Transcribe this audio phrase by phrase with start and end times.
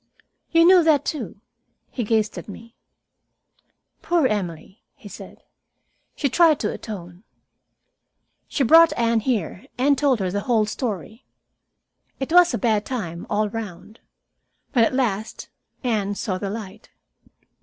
[0.49, 1.39] "You knew that, too!"
[1.91, 2.73] He gazed at me.
[4.01, 5.43] "Poor Emily," he said.
[6.15, 7.23] "She tried to atone.
[8.47, 11.23] She brought Anne here, and told her the whole story.
[12.19, 13.99] It was a bad time all round.
[14.73, 15.49] But at last
[15.83, 16.89] Anne saw the light.